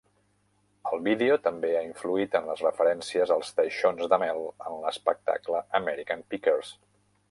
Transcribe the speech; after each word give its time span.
El 0.95 1.03
vídeo 1.07 1.37
també 1.47 1.69
ha 1.75 1.83
influït 1.89 2.39
en 2.41 2.49
les 2.53 2.65
referències 2.67 3.37
als 3.37 3.55
teixons 3.61 4.11
de 4.15 4.23
mel 4.27 4.45
en 4.51 4.83
l'espectacle 4.89 5.67
"American 5.83 6.31
Pickers". 6.35 6.79